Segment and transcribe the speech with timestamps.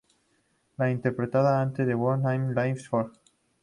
[0.77, 3.11] La interpretaba antes de Who Am I Living For?